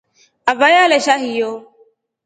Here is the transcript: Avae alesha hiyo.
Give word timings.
Avae 0.51 0.77
alesha 0.85 1.15
hiyo. 1.21 1.51